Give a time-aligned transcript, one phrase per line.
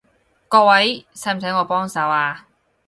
[0.47, 2.47] 各位，使唔使我幫手啊？